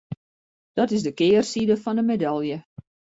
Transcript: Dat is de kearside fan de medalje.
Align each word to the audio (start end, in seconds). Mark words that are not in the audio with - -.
Dat 0.73 0.91
is 0.91 1.01
de 1.05 1.11
kearside 1.19 1.75
fan 1.83 1.95
de 1.95 2.01
medalje. 2.09 2.57